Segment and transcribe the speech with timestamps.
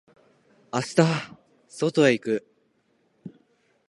[0.73, 0.97] 明日
[1.69, 2.47] 外へ行く。